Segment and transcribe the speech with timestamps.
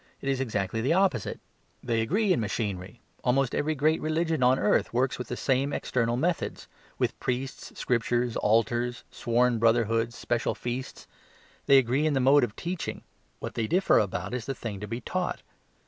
[0.19, 1.39] It is exactly the opposite.
[1.83, 6.17] They agree in machinery; almost every great religion on earth works with the same external
[6.17, 11.05] methods, with priests, scriptures, altars, sworn brotherhoods, special feasts.
[11.67, 13.03] They agree in the mode of teaching;
[13.37, 15.41] what they differ about is the thing to be taught.